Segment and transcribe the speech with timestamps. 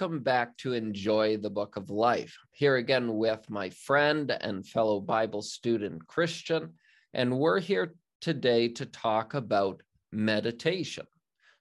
[0.00, 2.38] welcome back to Enjoy the Book of Life.
[2.52, 6.74] Here again with my friend and fellow Bible student Christian,
[7.14, 9.82] and we're here today to talk about
[10.12, 11.04] meditation.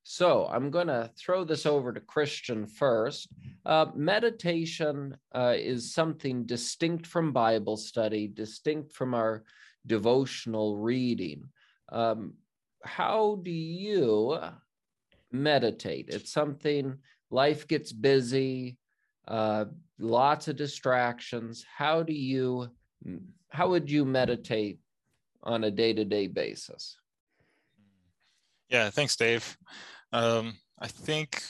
[0.04, 3.28] So I'm going to throw this over to Christian first.
[3.66, 9.46] Uh, meditation uh, is something distinct from Bible study, distinct from our
[9.88, 11.50] devotional reading.
[11.92, 12.36] Um,
[12.84, 14.38] how do you
[15.32, 16.10] meditate?
[16.10, 18.78] It's something life gets busy,
[19.28, 19.66] uh,
[20.00, 21.66] lots of distractions.
[21.78, 22.70] How do you,
[23.50, 24.80] how would you meditate
[25.44, 26.98] on a day to day basis?
[28.70, 29.58] Yeah, thanks, Dave.
[30.12, 31.42] Um, I think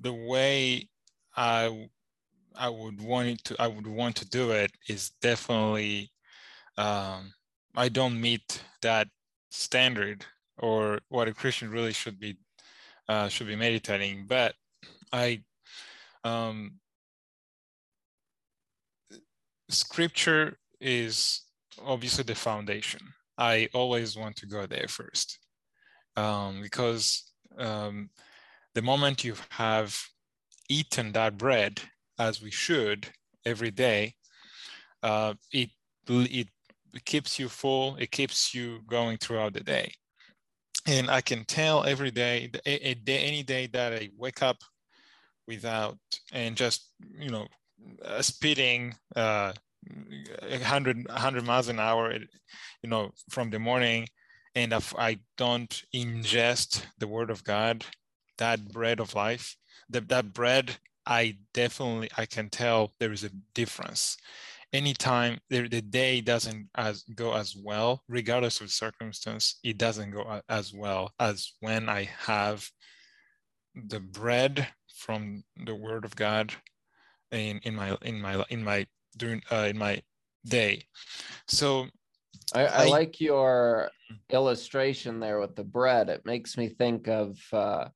[0.00, 0.88] the way
[1.36, 1.88] I
[2.54, 6.10] I would want to I would want to do it is definitely
[6.76, 7.32] um,
[7.74, 9.08] I don't meet that
[9.50, 10.24] standard
[10.58, 12.36] or what a Christian really should be
[13.08, 14.54] uh, should be meditating, but
[15.12, 15.42] I
[16.24, 16.74] um,
[19.68, 21.42] scripture is
[21.84, 23.00] obviously the foundation.
[23.38, 25.38] I always want to go there first
[26.16, 28.10] um, because um,
[28.74, 29.98] the moment you have
[30.68, 31.80] eaten that bread
[32.18, 33.08] as we should
[33.44, 34.14] every day,
[35.02, 35.70] uh, it
[36.08, 36.48] it
[37.04, 37.96] keeps you full.
[37.96, 39.92] It keeps you going throughout the day.
[40.86, 44.58] And I can tell every day, a, a day, any day that I wake up
[45.46, 45.98] without
[46.32, 47.46] and just you know
[48.04, 49.52] uh, speeding uh,
[50.42, 54.06] 100 100 miles an hour, you know, from the morning
[54.54, 57.84] and if I don't ingest the word of God,
[58.38, 59.56] that bread of life,
[59.88, 64.16] that, that bread, I definitely, I can tell there is a difference.
[64.72, 70.40] Anytime the, the day doesn't as go as well, regardless of circumstance, it doesn't go
[70.48, 72.68] as well as when I have
[73.74, 76.52] the bread from the word of God
[77.32, 78.86] in, in my in my in my
[79.16, 80.02] during uh, in my
[80.44, 80.84] day.
[81.48, 81.86] So
[82.54, 83.90] I, I, like your
[84.30, 86.08] illustration there with the bread.
[86.08, 87.88] It makes me think of uh,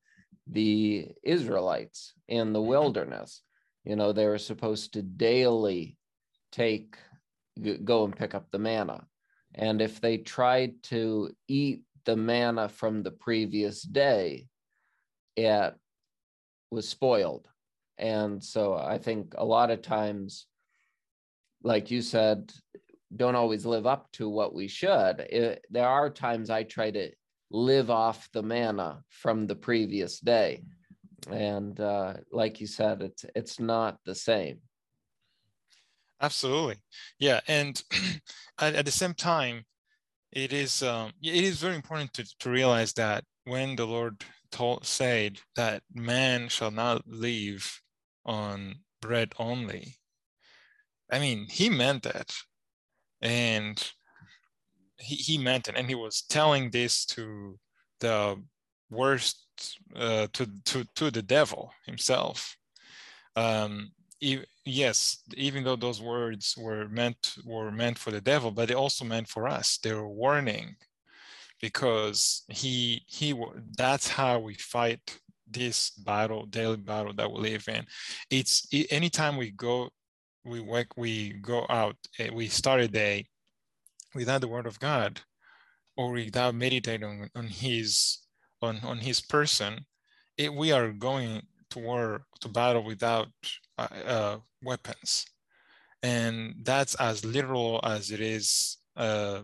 [0.46, 2.68] the Israelites in the mm-hmm.
[2.68, 3.42] wilderness.
[3.84, 5.96] You know, they were supposed to daily
[6.54, 6.96] take,
[7.84, 9.04] go and pick up the manna.
[9.54, 14.46] And if they tried to eat the manna from the previous day,
[15.36, 15.74] it
[16.70, 17.48] was spoiled.
[17.98, 20.46] And so I think a lot of times,
[21.62, 22.52] like you said,
[23.14, 25.20] don't always live up to what we should.
[25.20, 27.10] It, there are times I try to
[27.50, 30.64] live off the manna from the previous day,
[31.30, 34.58] and uh, like you said, it's it's not the same.
[36.20, 36.76] Absolutely,
[37.18, 37.82] yeah, and
[38.60, 39.64] at, at, the same time,
[40.32, 44.86] it is um, it is very important to, to realize that when the Lord told
[44.86, 47.80] said that man shall not live
[48.24, 49.96] on bread only,
[51.10, 52.32] I mean, he meant that.
[53.20, 53.82] And
[54.98, 57.58] he, he meant it and he was telling this to
[58.00, 58.42] the
[58.90, 59.46] worst
[59.94, 62.56] uh, to, to to the devil himself.
[63.36, 63.90] Um,
[64.64, 69.04] yes even though those words were meant were meant for the devil but they also
[69.04, 69.78] meant for us.
[69.78, 70.76] They were warning
[71.60, 73.34] because he he
[73.76, 77.84] that's how we fight this battle daily battle that we live in.
[78.30, 79.90] It's anytime we go
[80.44, 83.26] we work, we go out, eh, we start a day
[84.14, 85.20] without the word of God
[85.96, 88.18] or without meditating on his
[88.60, 89.86] on, on his person,
[90.36, 91.42] it, we are going
[91.74, 93.28] to war to battle without
[93.78, 95.26] uh, uh, weapons.
[96.02, 99.42] And that's as literal as it is, uh,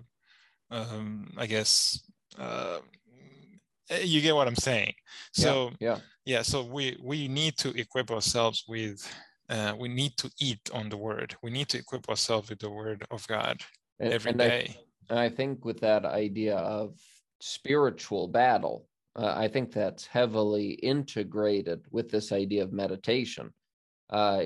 [0.71, 2.03] um, I guess,
[2.39, 2.79] uh,
[4.03, 4.95] you get what I'm saying.
[5.33, 6.43] So yeah, yeah, yeah.
[6.43, 9.01] So we we need to equip ourselves with
[9.49, 11.35] uh, we need to eat on the word.
[11.43, 13.61] We need to equip ourselves with the word of God
[13.99, 14.77] and, every and day.
[14.77, 16.95] I, and I think with that idea of
[17.41, 18.87] spiritual battle,
[19.17, 23.53] uh, I think that's heavily integrated with this idea of meditation.
[24.09, 24.45] Uh,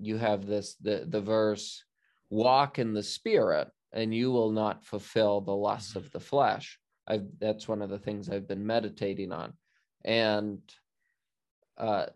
[0.00, 1.84] you have this the the verse,
[2.30, 5.98] "Walk in the Spirit, and you will not fulfill the lusts mm-hmm.
[5.98, 9.54] of the flesh." I've, that's one of the things I've been meditating on,
[10.04, 10.60] and
[11.76, 12.06] uh,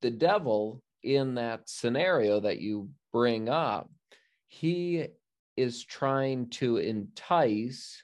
[0.00, 3.90] the devil in that scenario that you bring up,
[4.48, 5.06] he
[5.56, 8.02] is trying to entice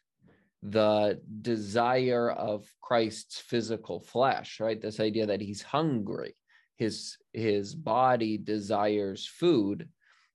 [0.63, 4.81] the desire of Christ's physical flesh, right?
[4.81, 6.37] This idea that he's hungry,
[6.77, 9.89] his his body desires food,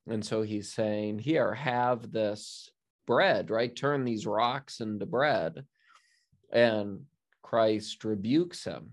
[0.07, 2.69] and so he's saying, "Here, have this
[3.05, 3.73] bread, right?
[3.73, 5.65] Turn these rocks into bread."
[6.51, 7.05] And
[7.41, 8.91] Christ rebukes him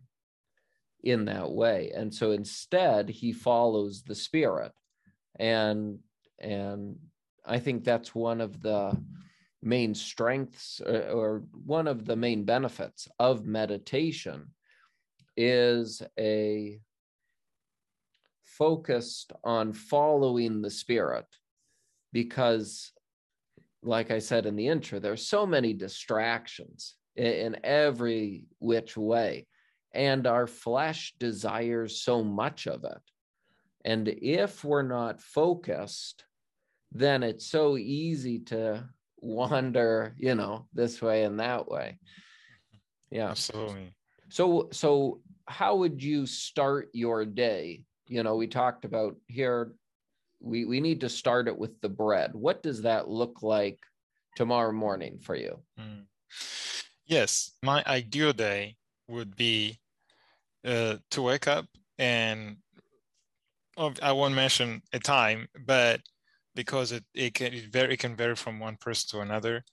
[1.05, 4.73] in that way and so instead he follows the spirit
[5.39, 5.99] and
[6.39, 6.97] and
[7.45, 8.97] i think that's one of the
[9.65, 14.49] main strengths or, uh, or one of the main benefits of meditation
[15.37, 16.81] is a
[18.43, 21.27] focused on following the spirit.
[22.13, 22.93] Because
[23.83, 29.47] like i said in the intro there's so many distractions in every which way.
[29.93, 33.03] And our flesh desires so much of it.
[33.85, 36.25] And if we're not focused
[36.95, 38.89] then it's so easy to
[39.25, 41.99] wander you know this way and that way.
[43.11, 43.31] Yeah.
[43.31, 43.95] Absolutely.
[44.29, 47.85] So so how would you start your day?
[48.07, 49.73] You know we talked about here
[50.41, 52.35] we we need to start it with the bread.
[52.35, 53.79] What does that look like
[54.37, 55.59] tomorrow morning for you?
[55.79, 56.07] Mm.
[57.07, 58.77] yes my ideal day
[59.09, 59.79] would be
[60.65, 61.67] uh, to wake up
[61.99, 62.57] and
[63.77, 66.01] oh, i won't mention a time but
[66.55, 69.65] because it, it can it vary it can vary from one person to another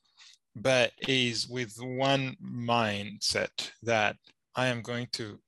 [0.56, 4.16] but is with one mindset that
[4.56, 5.40] i am going to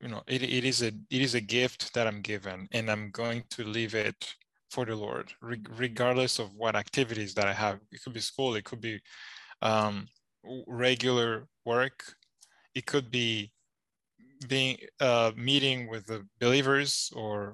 [0.00, 3.10] you know it, it is a it is a gift that i'm given and i'm
[3.10, 4.34] going to leave it
[4.70, 7.78] for the lord re- regardless of what activities that i have.
[7.90, 9.00] It could be school it could be
[9.60, 10.06] um,
[10.66, 12.02] regular work
[12.74, 13.52] it could be
[14.48, 17.52] being uh, meeting with the believers or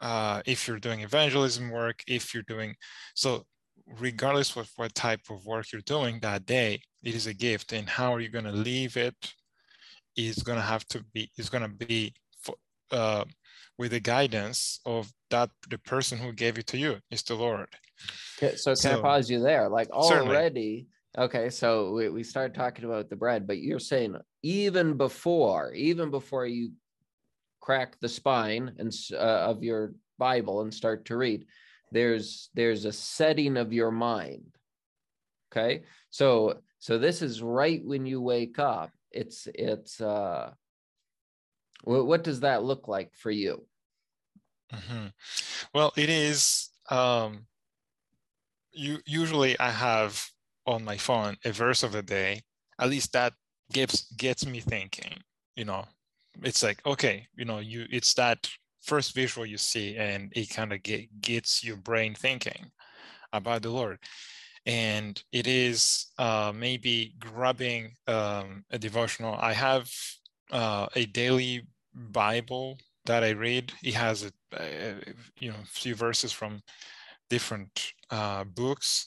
[0.00, 2.74] uh, if you're doing evangelism work, if you're doing
[3.14, 3.44] so,
[4.00, 7.72] regardless of what type of work you're doing that day, it is a gift.
[7.72, 9.14] And how are you going to leave it?
[10.16, 12.14] Is going to have to be is going to be
[12.90, 13.24] uh,
[13.78, 17.68] with the guidance of that the person who gave it to you is the Lord.
[18.38, 19.68] Okay, so can so, I pause you there?
[19.68, 20.14] Like already.
[20.14, 20.86] Certainly.
[21.18, 26.10] Okay, so we, we started talking about the bread, but you're saying even before, even
[26.10, 26.72] before you
[27.66, 31.46] crack the spine and uh, of your Bible and start to read.
[31.90, 34.46] There's there's a setting of your mind.
[35.50, 38.92] Okay, so so this is right when you wake up.
[39.10, 40.52] It's it's uh,
[41.82, 43.66] what, what does that look like for you?
[44.72, 45.06] Mm-hmm.
[45.74, 46.70] Well, it is.
[46.88, 47.46] Um,
[48.70, 50.24] you usually I have
[50.66, 52.42] on my phone a verse of the day.
[52.78, 53.32] At least that
[53.72, 55.18] gets gets me thinking.
[55.56, 55.84] You know,
[56.42, 58.48] it's like okay you know you it's that
[58.82, 62.70] first visual you see and it kind of get, gets your brain thinking
[63.32, 63.98] about the lord.
[64.64, 69.36] And it is uh, maybe grabbing um, a devotional.
[69.38, 69.88] I have
[70.50, 71.62] uh, a daily
[71.94, 73.72] bible that i read.
[73.84, 74.94] It has a, a
[75.38, 76.60] you know few verses from
[77.30, 79.06] different uh, books.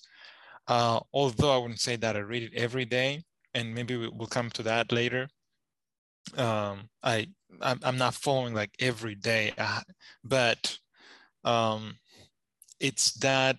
[0.68, 3.24] Uh, although i wouldn't say that i read it every day
[3.56, 5.28] and maybe we'll come to that later
[6.38, 7.28] um, I
[7.62, 9.82] I'm, not following like every day, uh,
[10.24, 10.78] but
[11.44, 11.96] um,
[12.80, 13.58] it's that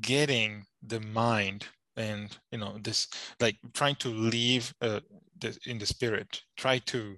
[0.00, 1.66] getting the mind
[1.96, 3.08] and you know this
[3.40, 5.00] like trying to leave uh,
[5.40, 7.16] the, in the spirit, try to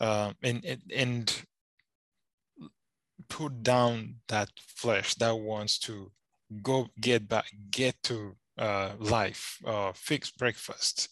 [0.00, 1.42] uh, and, and and
[3.28, 6.10] put down that flesh that wants to
[6.62, 11.08] go get back get to uh, life, uh, fix breakfast,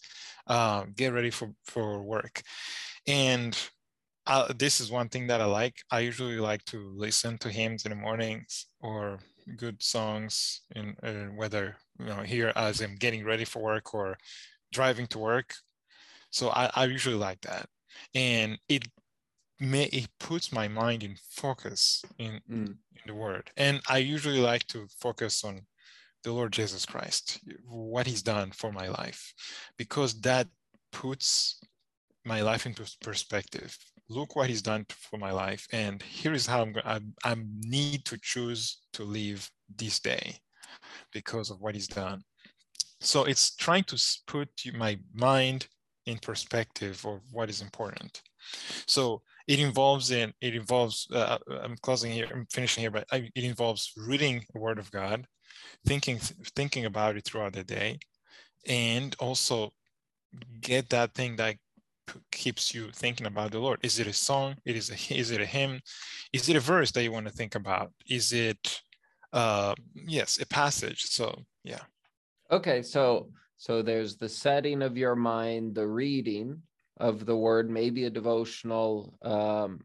[0.50, 2.42] uh, get ready for, for work.
[3.06, 3.56] And
[4.26, 5.76] uh, this is one thing that I like.
[5.90, 9.20] I usually like to listen to hymns in the mornings or
[9.56, 14.18] good songs in uh, whether you know here as I'm getting ready for work or
[14.72, 15.54] driving to work.
[16.30, 17.66] So I, I usually like that,
[18.14, 18.86] and it
[19.58, 22.66] may it puts my mind in focus in, mm.
[22.66, 22.76] in
[23.06, 23.50] the word.
[23.56, 25.62] And I usually like to focus on
[26.24, 29.32] the Lord Jesus Christ, what he's done for my life,
[29.76, 30.46] because that
[30.92, 31.60] puts
[32.24, 33.76] my life into perspective.
[34.08, 37.12] Look what he's done for my life, and here is how I'm going.
[37.24, 40.36] I, need to choose to live this day
[41.12, 42.22] because of what he's done.
[43.00, 45.68] So it's trying to put my mind
[46.06, 48.20] in perspective of what is important.
[48.86, 51.06] So it involves in it involves.
[51.12, 52.28] Uh, I'm closing here.
[52.32, 55.26] I'm finishing here, but I, it involves reading the Word of God,
[55.86, 57.98] thinking thinking about it throughout the day.
[58.66, 59.72] And also
[60.60, 61.56] get that thing that
[62.30, 63.78] keeps you thinking about the lord.
[63.82, 64.56] Is it a song?
[64.64, 65.80] It is a is it a hymn?
[66.32, 67.92] Is it a verse that you want to think about?
[68.08, 68.80] Is it
[69.32, 71.04] uh yes a passage?
[71.04, 71.82] So yeah.
[72.50, 76.62] Okay so so there's the setting of your mind the reading
[76.98, 79.80] of the word maybe a devotional um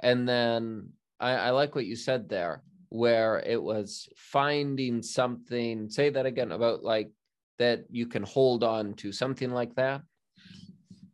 [0.00, 0.88] and then
[1.20, 6.52] I, I like what you said there where it was finding something say that again
[6.52, 7.10] about like
[7.58, 10.02] that you can hold on to something like that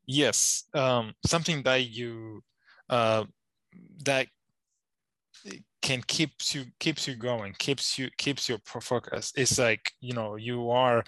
[0.06, 2.42] yes um, something that you
[2.88, 3.24] uh,
[4.04, 4.26] that
[5.82, 10.36] can keeps you keeps you going keeps you keeps your focus it's like you know
[10.36, 11.02] you are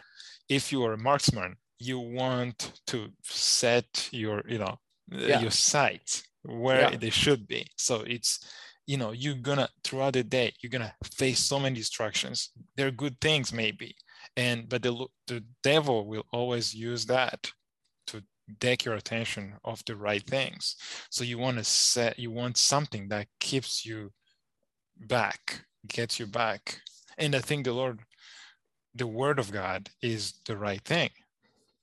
[0.48, 4.76] if you are a marksman you want to set your you know
[5.10, 5.40] yeah.
[5.40, 6.96] your sights where yeah.
[6.96, 8.40] they should be so it's
[8.86, 12.50] you know you're gonna throughout the day you're gonna face so many distractions.
[12.76, 13.94] They're good things maybe
[14.36, 17.50] and but the, the devil will always use that
[18.06, 18.22] to
[18.60, 20.76] take your attention off the right things.
[21.10, 24.10] So you want to set you want something that keeps you
[25.06, 26.80] back gets you back.
[27.18, 28.00] And i think the lord
[28.94, 31.10] the word of god is the right thing.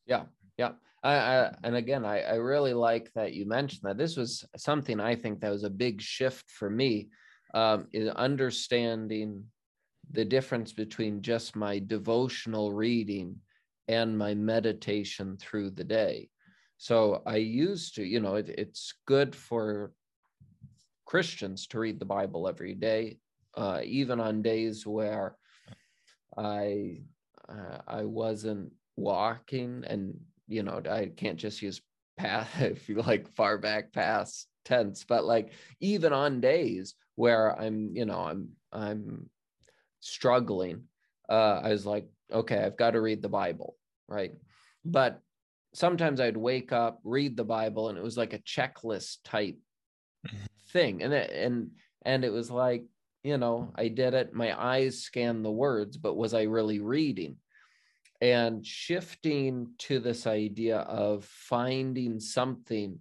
[0.06, 0.24] Yeah
[0.58, 0.72] yeah
[1.03, 3.98] I, I, and again I, I really like that you mentioned that.
[3.98, 7.10] This was something i think that was a big shift for me
[7.53, 9.44] um, is understanding
[10.12, 13.36] the difference between just my devotional reading
[13.88, 16.29] and my meditation through the day.
[16.77, 19.91] So i used to you know it, it's good for
[21.10, 23.18] Christians to read the Bible every day,
[23.58, 25.36] uh, even on days where
[26.38, 27.01] I
[27.50, 31.82] uh, I wasn't walking, and you know I can't just use
[32.18, 37.96] past if you like far back past tense, but like even on days where I'm
[37.96, 39.29] you know I'm I'm
[40.01, 40.84] struggling,
[41.29, 43.75] uh, I was like, okay, I've got to read the Bible,
[44.08, 44.34] right?
[44.84, 45.22] But
[45.74, 49.58] sometimes I'd wake up, read the Bible, and it was like a checklist type
[50.27, 51.72] mm-hmm thing and it, and
[52.06, 52.84] and it was like
[53.24, 57.36] you know i did it my eyes scanned the words but was i really reading
[58.22, 63.00] and shifting to this idea of finding something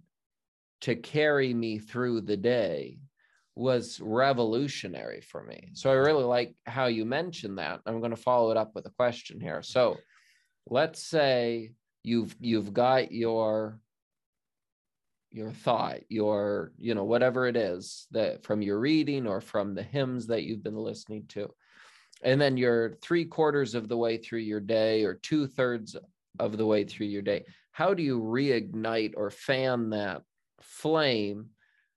[0.81, 2.99] to carry me through the day
[3.55, 5.69] was revolutionary for me.
[5.73, 7.81] So i really like how you mentioned that.
[7.85, 9.61] I'm going to follow it up with a question here.
[9.61, 9.97] So
[10.67, 11.71] let's say
[12.03, 13.79] you've you've got your
[15.31, 19.83] your thought your you know whatever it is that from your reading or from the
[19.83, 21.53] hymns that you've been listening to
[22.21, 25.95] and then you're three quarters of the way through your day or two thirds
[26.39, 30.21] of the way through your day how do you reignite or fan that
[30.61, 31.47] flame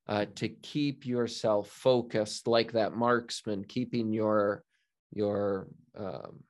[0.08, 4.64] uh, to keep yourself focused like that marksman keeping your
[5.12, 6.42] your um,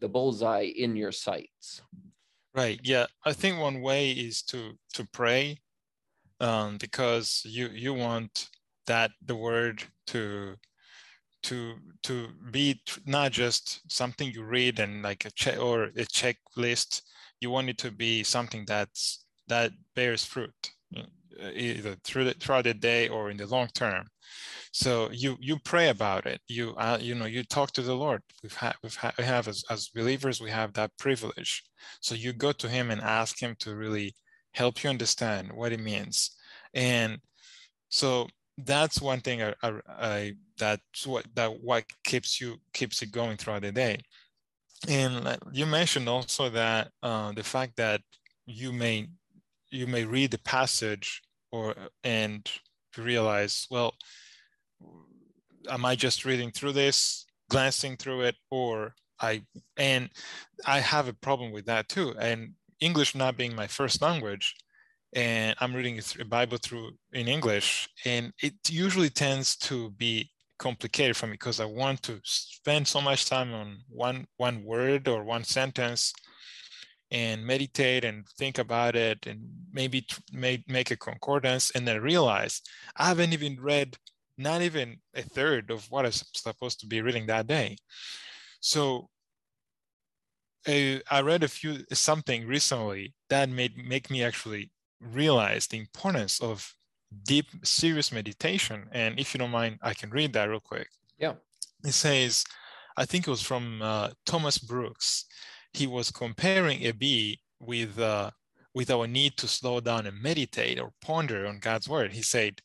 [0.00, 1.82] the bullseye in your sights
[2.56, 2.80] Right.
[2.82, 3.04] Yeah.
[3.22, 5.58] I think one way is to to pray,
[6.40, 8.48] um, because you you want
[8.86, 10.56] that the word to
[11.46, 17.02] to to be not just something you read and like a check or a checklist.
[17.40, 20.54] You want it to be something that's that bears fruit,
[20.96, 24.06] uh, either through the, throughout the day or in the long term.
[24.72, 26.40] So you you pray about it.
[26.48, 28.22] You uh, you know you talk to the lord.
[28.42, 31.62] We've had we've had we have as, as believers we have that privilege.
[32.00, 34.14] So you go to him and ask him to really
[34.52, 36.36] help you understand what it means.
[36.74, 37.18] And
[37.88, 43.12] so that's one thing I, I, I that's what that what keeps you keeps it
[43.12, 43.98] going throughout the day
[44.88, 48.00] and you mentioned also that uh, the fact that
[48.46, 49.08] you may
[49.70, 51.22] you may read the passage
[51.52, 52.50] or and
[52.96, 53.94] realize well
[55.68, 59.42] am I just reading through this, glancing through it, or I
[59.76, 60.10] and
[60.66, 62.14] I have a problem with that too.
[62.18, 64.54] And English not being my first language,
[65.16, 71.16] and I'm reading a Bible through in English, and it usually tends to be complicated
[71.16, 75.24] for me because I want to spend so much time on one one word or
[75.24, 76.12] one sentence
[77.10, 79.40] and meditate and think about it and
[79.72, 82.60] maybe make, make a concordance and then realize
[82.96, 83.96] I haven't even read
[84.36, 87.76] not even a third of what I'm supposed to be reading that day.
[88.60, 89.08] So
[90.68, 94.70] uh, I read a few something recently that made make me actually
[95.00, 96.74] realize the importance of
[97.24, 98.88] deep, serious meditation.
[98.92, 100.88] And if you don't mind, I can read that real quick.
[101.18, 101.34] Yeah.
[101.84, 102.44] It says,
[102.96, 105.26] I think it was from uh, Thomas Brooks.
[105.72, 108.30] He was comparing a bee with uh,
[108.74, 112.12] with our need to slow down and meditate or ponder on God's word.
[112.12, 112.60] He said,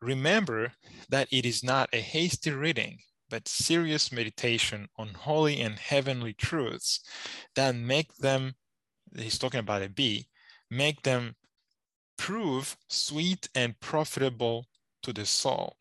[0.00, 0.72] Remember
[1.10, 7.00] that it is not a hasty reading, but serious meditation on holy and heavenly truths
[7.54, 8.54] that make them,
[9.14, 10.28] he's talking about a bee,
[10.70, 11.34] make them
[12.20, 14.66] prove sweet and profitable
[15.02, 15.74] to the soul.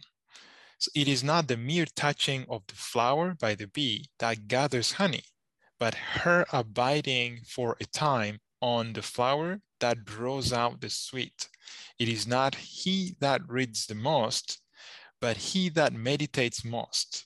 [0.78, 4.94] So it is not the mere touching of the flower by the bee that gathers
[4.94, 5.26] honey,
[5.78, 11.50] but her abiding for a time on the flower that draws out the sweet.
[12.00, 14.62] It is not he that reads the most,
[15.20, 17.26] but he that meditates most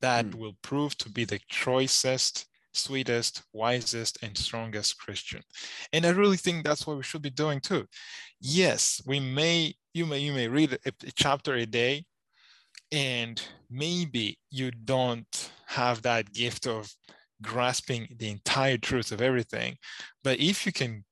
[0.00, 0.34] that mm.
[0.36, 5.42] will prove to be the choicest, sweetest, wisest, and strongest Christian.
[5.92, 7.86] And I really think that's what we should be doing too.
[8.40, 12.04] Yes, we may you may you may read a, a chapter a day
[12.90, 16.94] and maybe you don't have that gift of
[17.42, 19.76] grasping the entire truth of everything
[20.22, 21.04] but if you can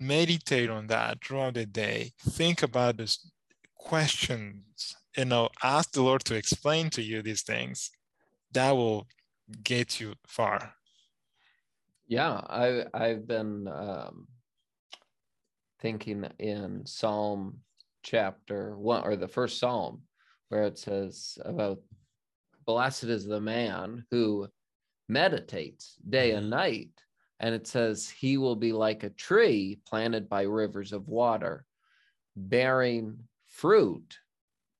[0.00, 3.30] meditate on that throughout the day think about those
[3.76, 7.90] questions you know ask the lord to explain to you these things
[8.52, 9.06] that will
[9.62, 10.74] get you far
[12.06, 14.26] yeah i i've been um
[15.80, 17.58] thinking in psalm
[18.02, 20.02] chapter one or the first psalm
[20.48, 21.78] where it says about
[22.66, 24.46] blessed is the man who
[25.08, 26.50] meditates day and mm-hmm.
[26.50, 26.90] night.
[27.40, 31.64] And it says he will be like a tree planted by rivers of water,
[32.36, 33.18] bearing
[33.48, 34.18] fruit,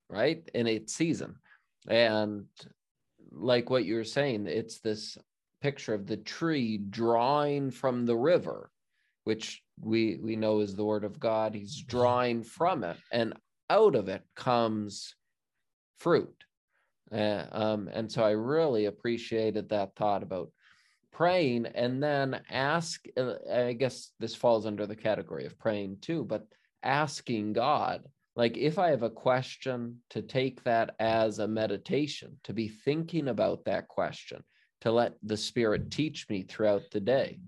[0.08, 1.36] right, in its season.
[1.88, 2.44] And
[3.32, 5.18] like what you were saying, it's this
[5.62, 8.70] picture of the tree drawing from the river,
[9.24, 11.54] which we we know is the word of God.
[11.54, 11.96] He's mm-hmm.
[11.96, 13.34] drawing from it, and
[13.70, 15.14] out of it comes
[15.98, 16.44] fruit.
[17.10, 20.50] Uh, um, and so I really appreciated that thought about
[21.12, 23.04] praying and then ask.
[23.16, 26.46] Uh, I guess this falls under the category of praying too, but
[26.82, 28.02] asking God,
[28.34, 33.28] like if I have a question, to take that as a meditation, to be thinking
[33.28, 34.42] about that question,
[34.82, 37.38] to let the Spirit teach me throughout the day.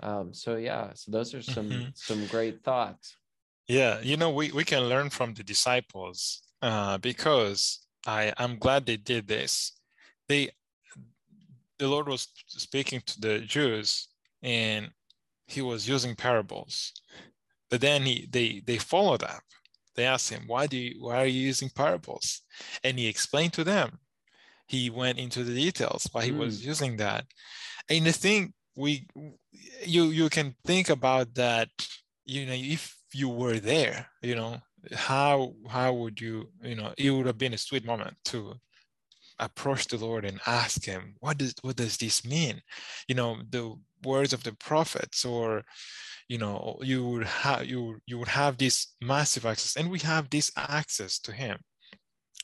[0.00, 1.88] Um, so yeah, so those are some mm-hmm.
[1.94, 3.16] some great thoughts.
[3.66, 8.58] Yeah, you know, we we can learn from the disciples uh, because i I am
[8.58, 9.72] glad they did this.
[10.28, 10.50] They,
[11.78, 14.08] the Lord was speaking to the Jews,
[14.42, 14.90] and
[15.46, 16.92] he was using parables.
[17.70, 19.42] But then he they they followed up.
[19.94, 22.40] They asked him, "Why do you why are you using parables?"
[22.82, 23.98] And he explained to them.
[24.68, 26.38] He went into the details why he mm.
[26.38, 27.24] was using that.
[27.88, 29.06] And the thing we
[29.84, 31.68] you you can think about that.
[32.24, 34.60] You know, if you were there, you know,
[34.94, 38.54] how how would you you know it would have been a sweet moment to
[39.38, 42.60] approach the lord and ask him what does what does this mean
[43.06, 43.72] you know the
[44.04, 45.62] words of the prophets or
[46.28, 50.28] you know you would have you you would have this massive access and we have
[50.30, 51.58] this access to him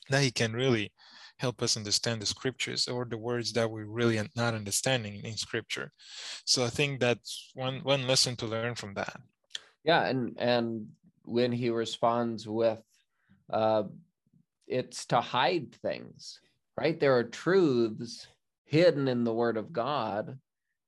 [0.09, 0.91] that he can really
[1.37, 5.91] help us understand the scriptures or the words that we're really not understanding in scripture.
[6.45, 9.19] So i think that's one one lesson to learn from that.
[9.83, 10.87] Yeah and and
[11.23, 12.83] when he responds with
[13.51, 13.83] uh,
[14.67, 16.39] it's to hide things
[16.77, 16.99] right?
[16.99, 18.27] There are truths
[18.65, 20.37] hidden in the word of god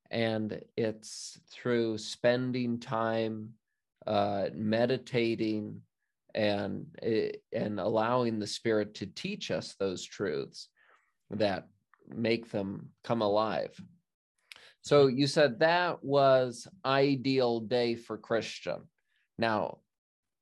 [0.09, 3.49] and it's through spending time
[4.05, 5.81] uh, meditating
[6.37, 10.69] and eh, and allowing the spirit to teach us those truths
[11.31, 11.67] that
[12.07, 13.75] make them come alive
[14.81, 18.81] so you said that was ideal day for christian
[19.37, 19.79] now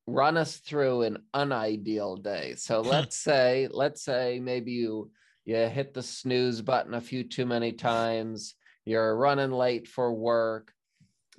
[0.08, 2.56] run us through an unideal day.
[2.56, 5.12] So let's say, let's say maybe you
[5.46, 10.72] you hit the snooze button a few too many times, you're running late for work,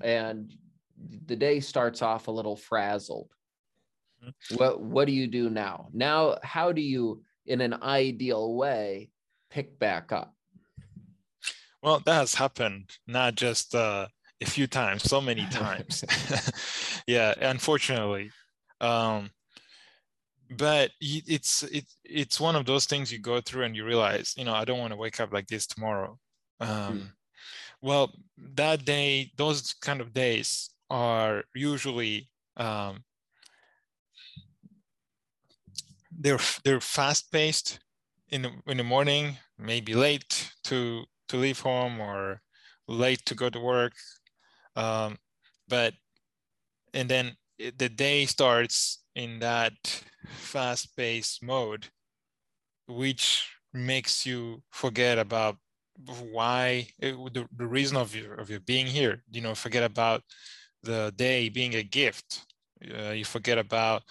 [0.00, 0.54] and
[1.26, 3.32] the day starts off a little frazzled.
[4.26, 4.56] Mm-hmm.
[4.56, 5.88] What what do you do now?
[5.92, 9.10] Now, how do you, in an ideal way,
[9.50, 10.34] pick back up?
[11.82, 14.08] Well, that has happened not just uh,
[14.42, 16.04] a few times, so many times.
[17.06, 18.30] yeah, unfortunately,
[18.80, 19.30] um,
[20.50, 24.44] but it's it, it's one of those things you go through and you realize you
[24.44, 26.16] know i don't want to wake up like this tomorrow
[26.60, 27.06] um, mm.
[27.82, 28.12] well
[28.54, 33.02] that day those kind of days are usually um,
[36.18, 37.78] they're they're fast paced
[38.28, 42.40] in the, in the morning maybe late to to leave home or
[42.88, 43.92] late to go to work
[44.76, 45.16] um,
[45.68, 45.94] but
[46.94, 49.72] and then the day starts in that
[50.26, 51.88] fast-paced mode,
[52.86, 55.56] which makes you forget about
[56.30, 59.22] why it, the, the reason of your of your being here.
[59.30, 60.22] You know, forget about
[60.82, 62.44] the day being a gift.
[62.82, 64.02] Uh, you forget about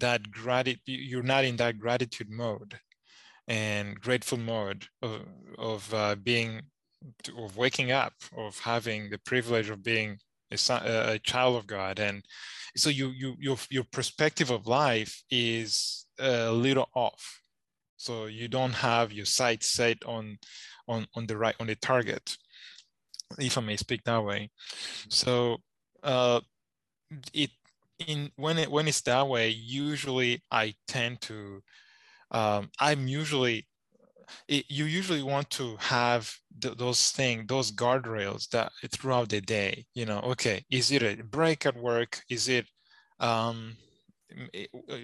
[0.00, 0.80] that gratitude.
[0.86, 2.78] You're not in that gratitude mode
[3.48, 5.22] and grateful mode of,
[5.58, 6.62] of uh, being
[7.36, 10.18] of waking up, of having the privilege of being
[10.50, 12.24] a, a child of God, and
[12.76, 17.40] so you you your your perspective of life is a little off.
[17.96, 20.38] So you don't have your sight set on
[20.88, 22.36] on on the right on the target,
[23.38, 24.50] if I may speak that way.
[25.08, 25.58] So
[26.02, 26.40] uh,
[27.32, 27.50] it
[27.98, 31.62] in when it when it's that way, usually I tend to
[32.30, 33.66] um, I'm usually
[34.48, 39.86] it, you usually want to have th- those things, those guardrails that throughout the day,
[39.94, 42.22] you know, okay, is it a break at work?
[42.28, 42.66] Is it,
[43.20, 43.76] um,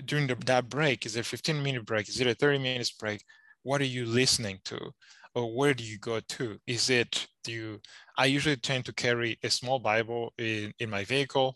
[0.05, 2.09] during the, that break, is it a 15 minute break?
[2.09, 3.23] Is it a 30 minutes break?
[3.63, 4.91] What are you listening to?
[5.35, 6.59] Or where do you go to?
[6.67, 7.81] Is it, do you,
[8.19, 11.55] I usually tend to carry a small Bible in, in my vehicle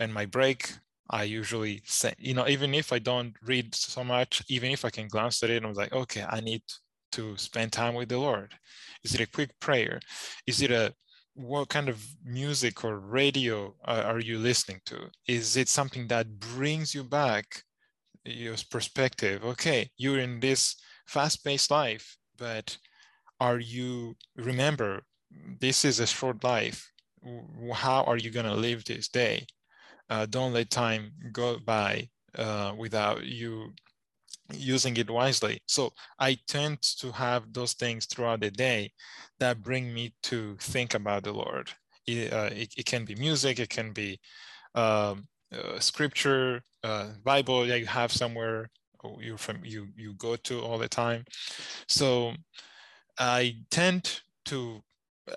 [0.00, 0.72] and my break.
[1.10, 4.90] I usually say, you know, even if I don't read so much, even if I
[4.90, 6.62] can glance at it, I'm like, okay, I need
[7.12, 8.54] to spend time with the Lord.
[9.04, 10.00] Is it a quick prayer?
[10.46, 10.94] Is it a
[11.34, 15.10] what kind of music or radio uh, are you listening to?
[15.26, 17.64] Is it something that brings you back
[18.24, 19.44] your perspective?
[19.44, 22.76] Okay, you're in this fast-paced life, but
[23.40, 25.02] are you remember
[25.60, 26.90] this is a short life?
[27.74, 29.46] How are you gonna live this day?
[30.10, 33.72] Uh, don't let time go by uh, without you
[34.52, 35.60] using it wisely.
[35.66, 38.92] So I tend to have those things throughout the day
[39.38, 41.70] that bring me to think about the Lord.
[42.06, 44.20] It, uh, it, it can be music, it can be
[44.74, 48.70] um, uh, scripture, uh, Bible that you have somewhere
[49.18, 51.24] you from you you go to all the time.
[51.88, 52.34] So
[53.18, 54.82] I tend to.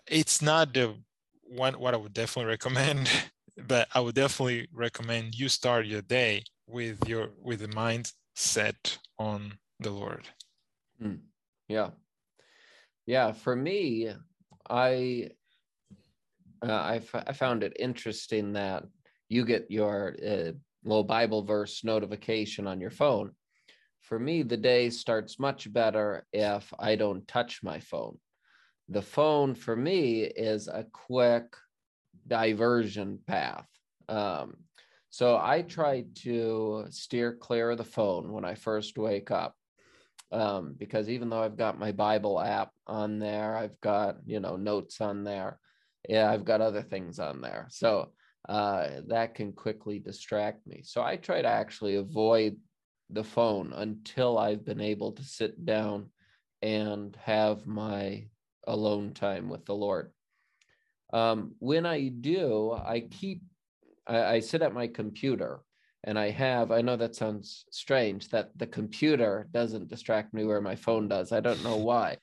[0.08, 0.96] It's not the
[1.44, 3.10] one what I would definitely recommend,
[3.58, 8.98] but I would definitely recommend you start your day with your with the mind set
[9.20, 10.28] on the Lord.
[11.02, 11.20] Mm.
[11.68, 11.92] Yeah.
[13.06, 13.32] Yeah.
[13.32, 14.10] For me,
[14.70, 15.30] I,
[16.66, 18.86] uh, I, f- I found it interesting that
[19.30, 20.52] you get your uh,
[20.84, 23.32] little Bible verse notification on your phone.
[24.02, 28.18] For me, the day starts much better if I don't touch my phone.
[28.90, 31.56] The phone for me is a quick
[32.28, 33.68] diversion path.
[34.10, 34.56] Um,
[35.10, 39.56] so I try to steer clear of the phone when I first wake up.
[40.32, 44.56] Um, because even though I've got my Bible app on there, I've got, you know,
[44.56, 45.60] notes on there.
[46.10, 47.68] Yeah, I've got other things on there.
[47.70, 48.12] So
[48.50, 50.82] uh, that can quickly distract me.
[50.84, 52.58] So I try to actually avoid
[53.12, 56.10] the phone until I've been able to sit down
[56.64, 58.26] and have my
[58.66, 60.13] alone time with the Lord.
[61.14, 63.44] Um, when I do, I keep
[64.08, 65.62] I, I sit at my computer
[66.04, 70.62] and I have, I know that sounds strange that the computer doesn't distract me where
[70.62, 71.32] my phone does.
[71.32, 72.18] I don't know why,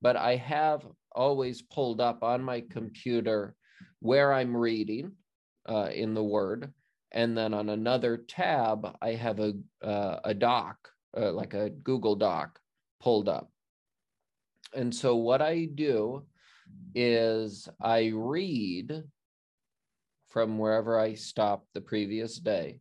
[0.00, 3.54] but I have always pulled up on my computer
[4.00, 5.12] where I'm reading
[5.68, 6.72] uh, in the Word.
[7.12, 10.76] And then on another tab, I have a, uh, a doc,
[11.16, 12.58] uh, like a Google Doc
[13.00, 13.50] pulled up.
[14.74, 16.24] And so what I do
[16.94, 19.02] is I read
[20.28, 22.80] from wherever I stopped the previous day.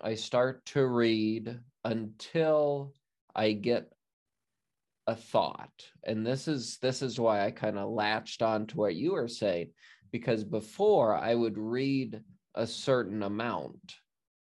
[0.00, 2.94] I start to read until
[3.34, 3.92] I get
[5.06, 5.72] a thought.
[6.04, 9.28] And this is this is why I kind of latched on to what you were
[9.28, 9.70] saying
[10.12, 12.22] because before I would read
[12.54, 13.96] a certain amount,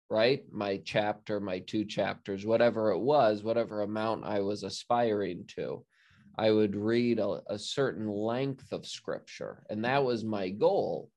[0.09, 0.43] right?
[0.51, 5.85] My chapter, my two chapters, whatever it was, whatever amount I was aspiring to.
[6.37, 11.09] I would read a, a certain length of scripture, and that was my goal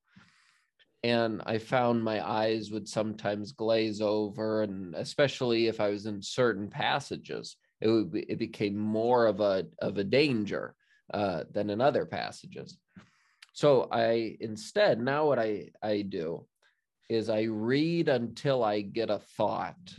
[1.05, 6.19] and I found my eyes would sometimes glaze over, and especially if I was in
[6.19, 10.73] certain passages, it would be, it became more of a of a danger
[11.13, 12.79] uh, than in other passages.
[13.53, 16.47] So I instead now what I I do
[17.07, 19.93] is I read until I get a thought,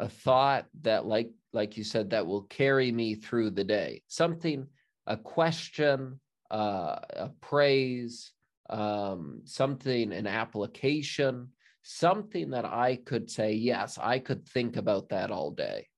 [0.00, 4.66] a thought that like like you said that will carry me through the day, something,
[5.06, 8.32] a question, uh, a praise
[8.70, 11.48] um, something, an application,
[11.82, 15.88] something that I could say, yes, I could think about that all day.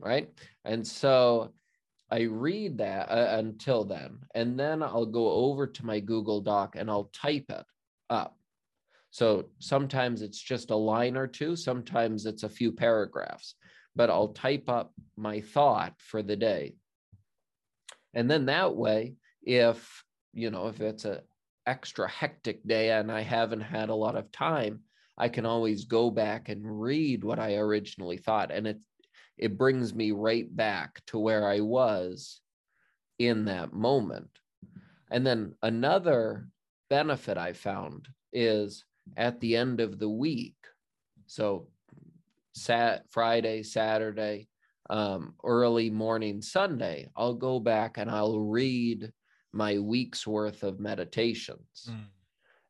[0.00, 0.08] Mm-hmm.
[0.08, 0.28] Right.
[0.64, 1.52] And so
[2.10, 6.74] I read that uh, until then, and then I'll go over to my Google Doc
[6.76, 7.64] and I'll type it
[8.10, 8.36] up.
[9.10, 13.54] So sometimes it's just a line or two, sometimes it's a few paragraphs,
[13.94, 16.76] but I'll type up my thought for the day.
[18.14, 21.22] And then that way, if you know, if it's a
[21.66, 24.80] extra hectic day and I haven't had a lot of time,
[25.16, 28.50] I can always go back and read what I originally thought.
[28.50, 28.78] And it
[29.38, 32.40] it brings me right back to where I was
[33.18, 34.30] in that moment.
[35.10, 36.48] And then another
[36.88, 38.84] benefit I found is
[39.16, 40.56] at the end of the week.
[41.26, 41.68] So
[42.54, 44.48] sat Friday, Saturday,
[44.90, 49.12] um, early morning Sunday, I'll go back and I'll read
[49.52, 51.88] my week's worth of meditations.
[51.88, 52.04] Mm.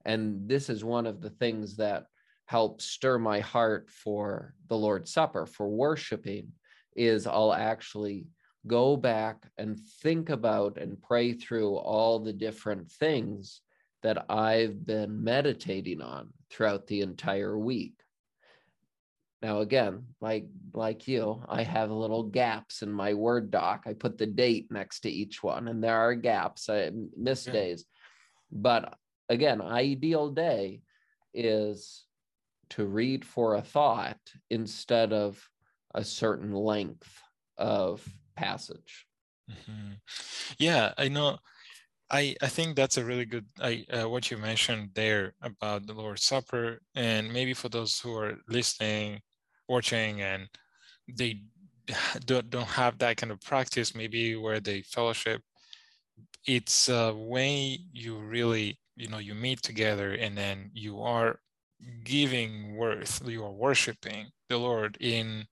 [0.04, 2.06] And this is one of the things that
[2.46, 6.52] helps stir my heart for the Lord's Supper, for worshiping,
[6.96, 8.26] is I'll actually
[8.66, 13.62] go back and think about and pray through all the different things
[14.02, 17.94] that I've been meditating on throughout the entire week.
[19.42, 23.82] Now again, like like you, I have little gaps in my Word doc.
[23.86, 26.70] I put the date next to each one, and there are gaps.
[26.70, 27.52] I miss yeah.
[27.52, 27.84] days.
[28.52, 28.94] But
[29.28, 30.82] again, ideal day
[31.34, 32.04] is
[32.70, 35.42] to read for a thought instead of
[35.94, 37.20] a certain length
[37.58, 39.06] of passage.
[39.50, 39.92] Mm-hmm.
[40.58, 41.38] Yeah, I know.
[42.10, 45.94] I, I think that's a really good I, uh, what you mentioned there about the
[45.94, 49.20] Lord's Supper, and maybe for those who are listening
[49.68, 50.48] watching and
[51.08, 51.40] they
[52.24, 55.42] don't, don't have that kind of practice, maybe where they fellowship,
[56.46, 61.38] it's a way you really, you know, you meet together and then you are
[62.04, 65.46] giving worth, you are worshiping the Lord in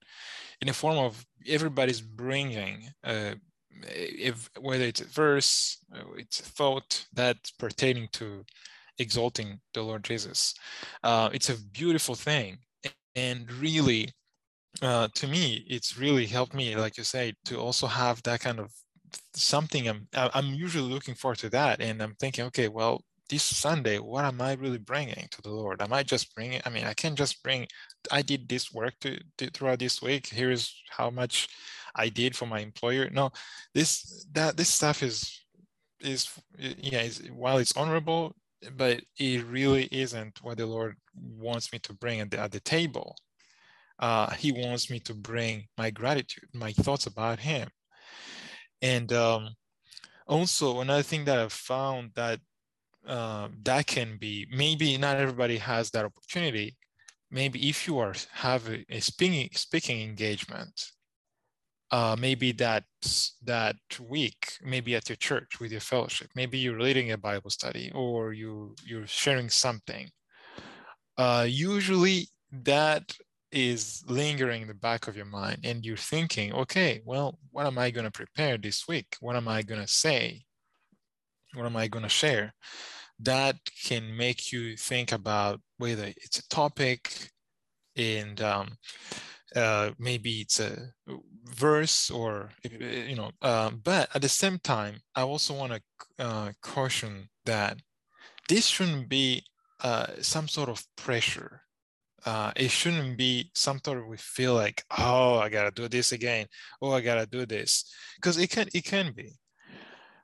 [0.61, 3.33] in a form of everybody's bringing uh,
[3.83, 5.77] if whether it's a verse,
[6.17, 8.43] it's a thought that's pertaining to
[8.97, 10.53] exalting the Lord Jesus.
[11.03, 12.59] Uh, it's a beautiful thing,
[13.15, 14.09] and really
[14.81, 18.59] uh, to me it's really helped me like you say to also have that kind
[18.59, 18.71] of
[19.33, 21.81] something i'm i'm usually looking forward to that.
[21.81, 25.81] And i'm thinking okay well this sunday what am i really bringing to the lord?
[25.81, 27.67] Am i just bringing i mean i can't just bring
[28.11, 30.27] i did this work to, to throughout this week.
[30.27, 31.49] Here's how much
[31.95, 33.09] i did for my employer.
[33.09, 33.31] No
[33.73, 35.41] this that this stuff is
[36.01, 38.35] is yeah is, while it's honorable
[38.77, 42.59] but it really isn't what the lord wants me to bring at the, at the
[42.59, 43.15] table
[44.01, 47.69] uh, he wants me to bring my gratitude, my thoughts about him.
[48.81, 49.49] And um,
[50.27, 52.39] also another thing that I've found that
[53.07, 56.77] uh, that can be maybe not everybody has that opportunity.
[57.29, 60.91] Maybe if you are have a, a speaking speaking engagement,
[61.91, 62.85] uh, maybe that
[63.43, 67.91] that week, maybe at your church with your fellowship, maybe you're leading a Bible study
[67.93, 70.09] or you you're sharing something.
[71.17, 73.15] Uh, usually that
[73.51, 77.77] is lingering in the back of your mind and you're thinking, okay, well, what am
[77.77, 79.17] I going to prepare this week?
[79.19, 80.43] What am I going to say?
[81.53, 82.53] What am I going to share?
[83.19, 87.29] That can make you think about whether it's a topic
[87.97, 88.77] and um,
[89.55, 90.91] uh, maybe it's a
[91.45, 95.81] verse or, you know, uh, but at the same time, I also want to
[96.19, 97.77] uh, caution that
[98.47, 99.43] this shouldn't be
[99.83, 101.61] uh, some sort of pressure
[102.25, 106.45] uh, it shouldn't be something we feel like, oh, I gotta do this again.
[106.81, 109.33] Oh, I gotta do this, because it can it can be,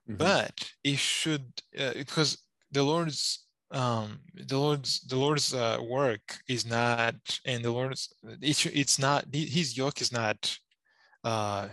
[0.08, 0.16] mm-hmm.
[0.16, 1.46] but it should
[1.78, 2.38] uh, because
[2.72, 8.66] the Lord's um the Lord's the Lord's uh, work is not and the Lord's it,
[8.68, 10.58] it's not his yoke is not
[11.24, 11.68] uh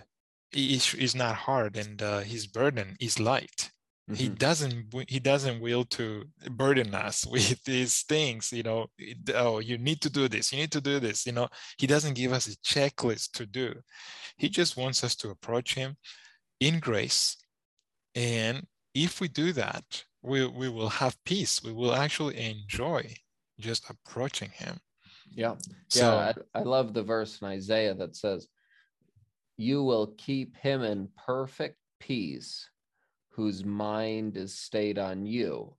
[0.53, 3.71] is not hard and uh, his burden is light
[4.11, 4.17] Mm-hmm.
[4.17, 8.87] He doesn't he doesn't will to burden us with these things, you know,
[9.35, 11.49] oh, you need to do this, you need to do this, you know.
[11.79, 13.75] He doesn't give us a checklist to do.
[14.37, 15.97] He just wants us to approach him
[16.61, 17.37] in grace.
[18.15, 21.63] And if we do that, we, we will have peace.
[21.63, 23.15] We will actually enjoy
[23.61, 24.81] just approaching him.
[25.31, 25.55] Yeah.
[25.89, 26.33] So, yeah.
[26.55, 28.49] I, I love the verse in Isaiah that says,
[29.57, 32.69] You will keep him in perfect peace
[33.31, 35.75] whose mind is stayed on you,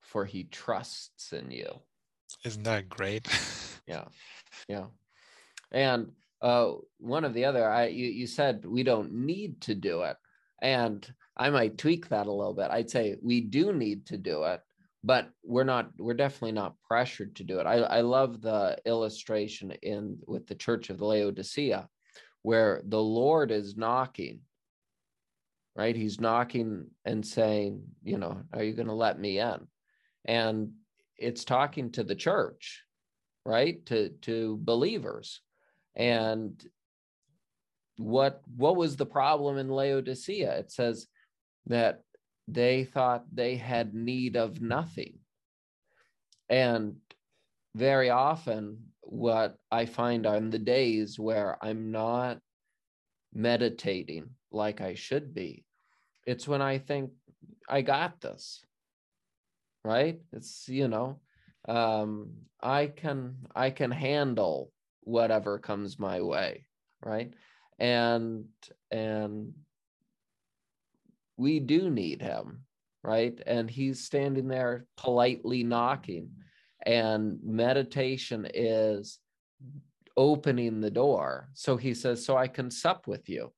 [0.00, 1.68] for he trusts in you.
[2.44, 3.26] Isn't that great?
[3.86, 4.04] yeah,
[4.68, 4.86] yeah.
[5.72, 10.02] And uh, one of the other, I you, you said we don't need to do
[10.02, 10.16] it,
[10.60, 11.06] and
[11.38, 12.70] I might tweak that a little bit.
[12.70, 14.60] I'd say we do need to do it,
[15.04, 15.90] but we're not.
[15.98, 17.66] We're definitely not pressured to do it.
[17.66, 21.88] I, I love the illustration in with the Church of Laodicea,
[22.42, 24.40] where the Lord is knocking
[25.78, 25.94] right?
[25.94, 29.68] He's knocking and saying, you know, are you going to let me in?
[30.24, 30.72] And
[31.16, 32.82] it's talking to the church,
[33.46, 33.86] right?
[33.86, 35.40] To to believers.
[35.94, 36.60] And
[37.96, 40.58] what what was the problem in Laodicea?
[40.58, 41.06] It says
[41.68, 42.02] that
[42.48, 45.18] they thought they had need of nothing.
[46.48, 46.96] And
[47.74, 52.38] very often what I find on the days where I'm not
[53.32, 55.64] meditating like I should be,
[56.26, 57.10] it's when I think
[57.68, 58.64] I got this.
[59.84, 60.20] Right?
[60.32, 61.20] It's, you know,
[61.68, 66.66] um, I can I can handle whatever comes my way,
[67.02, 67.32] right?
[67.78, 68.46] And
[68.90, 69.52] and
[71.38, 72.64] we do need him,
[73.02, 73.40] right?
[73.46, 76.30] And he's standing there politely knocking.
[76.84, 79.18] And meditation is
[80.16, 81.48] opening the door.
[81.54, 83.52] So he says, So I can sup with you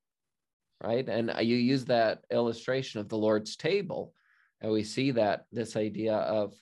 [0.82, 1.08] right?
[1.08, 4.14] And you use that illustration of the Lord's table,
[4.60, 6.54] and we see that this idea of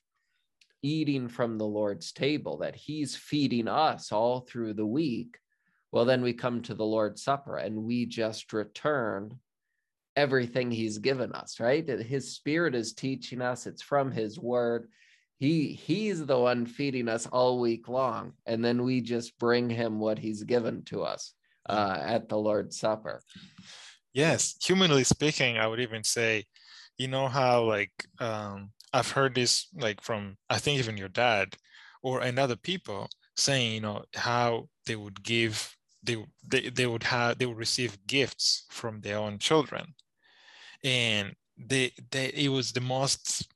[0.82, 5.38] eating from the Lord's table, that He's feeding us all through the week,
[5.90, 9.38] well, then we come to the Lord's Supper and we just return
[10.18, 11.86] everything He's given us, right?
[11.86, 14.88] His Spirit is teaching us, it's from His Word.
[15.38, 20.00] He he's the one feeding us all week long, and then we just bring him
[20.00, 21.32] what he's given to us
[21.68, 23.22] uh, at the Lord's Supper.
[24.12, 26.46] Yes, humanly speaking, I would even say,
[26.96, 31.56] you know how like um, I've heard this like from I think even your dad
[32.02, 37.04] or and other people saying you know how they would give they they, they would
[37.04, 39.94] have they would receive gifts from their own children
[40.84, 43.48] and they they it was the most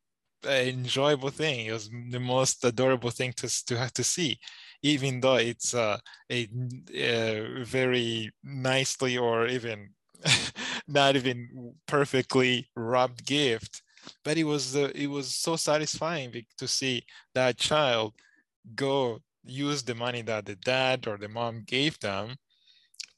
[0.44, 1.66] enjoyable thing.
[1.66, 4.38] It was the most adorable thing to to have to see
[4.82, 5.98] even though it's uh,
[6.30, 6.48] a,
[6.92, 9.90] a very nicely or even
[10.88, 13.82] not even perfectly wrapped gift.
[14.24, 17.04] But it was uh, it was so satisfying to see
[17.34, 18.14] that child
[18.74, 22.36] go use the money that the dad or the mom gave them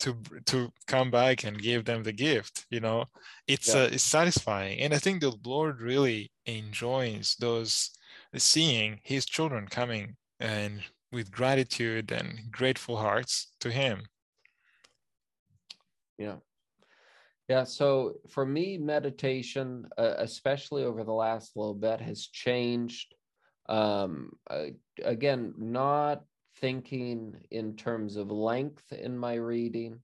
[0.05, 3.05] to to come back and give them the gift you know
[3.49, 3.83] it's yeah.
[3.83, 7.91] uh, it's satisfying and i think the lord really enjoys those
[8.37, 14.03] seeing his children coming and with gratitude and grateful hearts to him
[16.19, 16.37] yeah
[17.49, 17.65] yeah.
[17.65, 23.15] So for me, meditation, uh, especially over the last little bit, has changed.
[23.69, 24.67] Um, uh,
[25.05, 26.25] again, not
[26.57, 30.01] thinking in terms of length in my reading,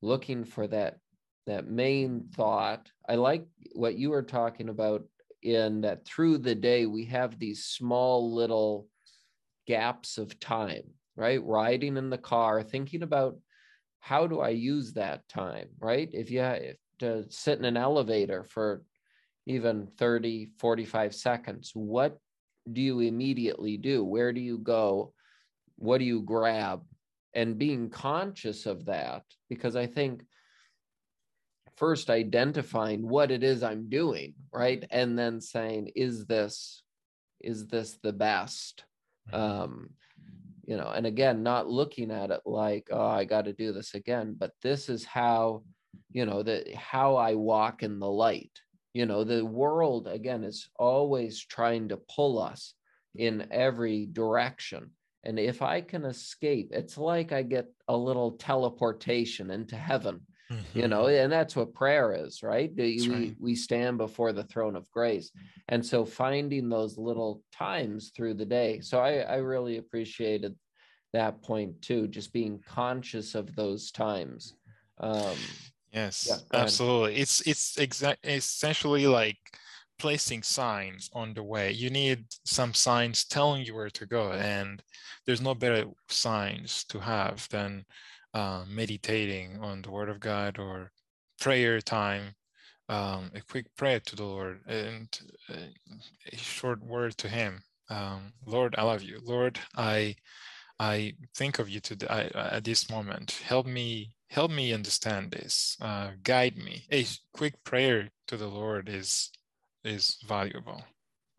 [0.00, 0.98] looking for that
[1.46, 2.90] that main thought.
[3.08, 5.04] I like what you were talking about
[5.42, 8.86] in that through the day we have these small little
[9.66, 10.84] gaps of time,
[11.16, 11.42] right?
[11.44, 13.36] Riding in the car, thinking about
[13.98, 16.08] how do I use that time, right?
[16.12, 18.82] If you if to sit in an elevator for
[19.46, 22.18] even 30, 45 seconds, what
[22.72, 24.04] do you immediately do?
[24.04, 25.12] Where do you go?
[25.82, 26.82] What do you grab?
[27.34, 30.22] And being conscious of that, because I think
[31.76, 34.84] first identifying what it is I'm doing, right?
[34.90, 36.82] And then saying, is this,
[37.40, 38.84] is this the best?
[39.32, 39.62] Mm-hmm.
[39.62, 39.90] Um,
[40.64, 43.94] you know, and again, not looking at it like, oh, I got to do this
[43.94, 45.62] again, but this is how
[46.12, 48.60] you know that how i walk in the light
[48.94, 52.74] you know the world again is always trying to pull us
[53.14, 54.90] in every direction
[55.24, 60.78] and if i can escape it's like i get a little teleportation into heaven mm-hmm.
[60.78, 63.36] you know and that's what prayer is right we, right.
[63.40, 65.30] we stand before the throne of grace
[65.68, 70.54] and so finding those little times through the day so i i really appreciated
[71.12, 74.54] that point too just being conscious of those times
[75.00, 75.36] um
[75.92, 77.16] Yes, yeah, absolutely.
[77.16, 79.36] It's it's exactly essentially like
[79.98, 81.72] placing signs on the way.
[81.72, 84.82] You need some signs telling you where to go, and
[85.26, 87.84] there's no better signs to have than
[88.34, 90.90] uh, meditating on the Word of God or
[91.40, 92.34] prayer time,
[92.88, 95.08] um, a quick prayer to the Lord, and
[95.50, 95.56] uh,
[96.32, 97.62] a short word to Him.
[97.90, 99.20] Um, Lord, I love you.
[99.22, 100.16] Lord, I
[100.78, 102.22] I think of you today I,
[102.56, 103.32] at this moment.
[103.44, 108.88] Help me help me understand this uh, guide me a quick prayer to the lord
[108.88, 109.30] is
[109.84, 110.82] is valuable.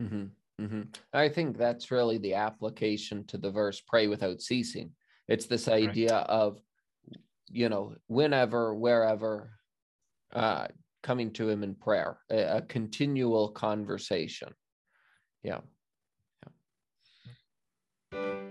[0.01, 0.81] Mm-hmm, mm-hmm.
[1.13, 4.91] i think that's really the application to the verse pray without ceasing.
[5.27, 6.29] It's this idea right.
[6.29, 6.59] of
[7.47, 9.51] you know whenever wherever
[10.33, 10.67] uh,
[11.03, 14.49] coming to him in prayer a, a continual conversation.
[15.43, 15.59] Yeah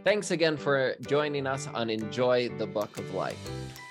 [0.04, 3.38] Thanks again for joining us on Enjoy the Book of Life.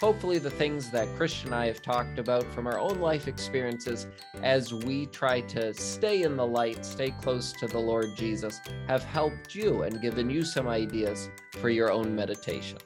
[0.01, 4.07] Hopefully, the things that Christian and I have talked about from our own life experiences
[4.43, 9.05] as we try to stay in the light, stay close to the Lord Jesus, have
[9.05, 11.29] helped you and given you some ideas
[11.61, 12.79] for your own meditation.